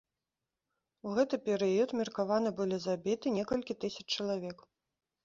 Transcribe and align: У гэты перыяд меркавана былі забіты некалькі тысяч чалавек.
У 1.09 1.11
гэты 1.17 1.35
перыяд 1.49 1.93
меркавана 1.99 2.49
былі 2.63 2.79
забіты 2.87 3.25
некалькі 3.37 3.77
тысяч 3.85 4.07
чалавек. 4.17 4.57